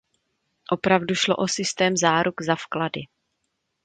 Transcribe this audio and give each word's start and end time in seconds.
Opravdu 0.71 1.15
šlo 1.15 1.35
o 1.37 1.47
systém 1.47 1.97
záruk 1.97 2.41
za 2.41 2.55
vklady. 2.55 3.01